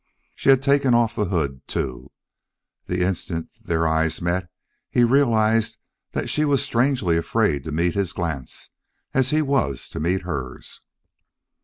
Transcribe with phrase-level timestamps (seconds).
[0.35, 2.11] She had taken off the hood, too.
[2.85, 4.49] The instant there eyes met
[4.89, 5.77] he realized
[6.13, 8.71] that she was strangely afraid to meet his glance,
[9.13, 10.81] as he was to meet hers.